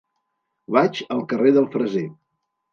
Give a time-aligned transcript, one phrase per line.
[0.77, 2.05] Vaig al carrer del Freser.